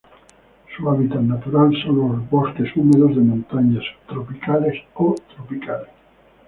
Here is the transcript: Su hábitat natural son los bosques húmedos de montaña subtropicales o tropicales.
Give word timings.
Su 0.75 0.89
hábitat 0.89 1.19
natural 1.21 1.71
son 1.85 1.97
los 1.97 2.29
bosques 2.31 2.75
húmedos 2.75 3.15
de 3.15 3.21
montaña 3.21 3.79
subtropicales 4.07 4.81
o 4.95 5.13
tropicales. 5.35 5.89